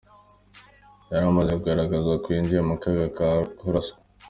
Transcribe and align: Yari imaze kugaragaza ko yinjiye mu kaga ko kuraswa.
Yari 1.11 1.25
imaze 1.31 1.51
kugaragaza 1.57 2.11
ko 2.23 2.27
yinjiye 2.33 2.61
mu 2.67 2.75
kaga 2.81 3.05
ko 3.17 3.25
kuraswa. 3.57 3.97